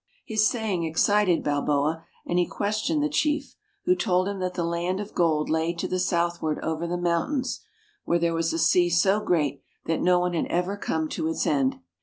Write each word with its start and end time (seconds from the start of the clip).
His 0.25 0.49
saying 0.49 0.83
excited 0.83 1.43
Balboa, 1.43 2.03
and 2.25 2.39
he 2.39 2.47
questioned 2.47 3.03
the 3.03 3.07
chief, 3.07 3.55
who 3.85 3.95
told 3.95 4.27
him 4.27 4.39
that 4.39 4.55
the 4.55 4.63
land 4.63 4.99
of 4.99 5.13
gold 5.13 5.47
lay 5.47 5.73
to 5.73 5.87
the 5.87 5.99
southward 5.99 6.57
over 6.63 6.87
the 6.87 6.97
mountains, 6.97 7.59
where 8.03 8.17
there 8.17 8.33
was 8.33 8.51
a 8.51 8.57
sea 8.57 8.89
so 8.89 9.19
great 9.19 9.61
that 9.85 10.01
no 10.01 10.17
one 10.17 10.33
had 10.33 10.47
ever 10.47 10.75
come 10.75 11.07
to 11.09 11.27
its 11.27 11.45
end. 11.45 11.81